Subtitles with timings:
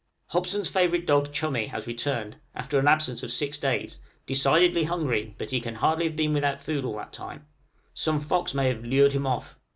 [0.29, 5.51] Hobson's favorite dog "Chummie" has returned, after an absence of six days, decidedly hungry, but
[5.51, 7.45] he can hardly have been without food all that time;
[7.93, 9.59] some fox may have lured him off.